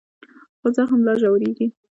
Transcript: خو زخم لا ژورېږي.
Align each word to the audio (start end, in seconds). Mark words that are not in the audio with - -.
خو 0.59 0.67
زخم 0.75 0.99
لا 1.05 1.13
ژورېږي. 1.21 1.67